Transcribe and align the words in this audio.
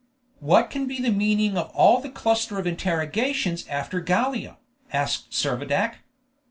"What 0.39 0.71
can 0.71 0.87
be 0.87 0.99
the 0.99 1.11
meaning 1.11 1.55
of 1.55 1.69
all 1.75 2.01
that 2.01 2.15
cluster 2.15 2.57
of 2.57 2.65
interrogations 2.65 3.67
after 3.67 3.99
Gallia?" 3.99 4.57
asked 4.91 5.29
Servadac. 5.29 5.97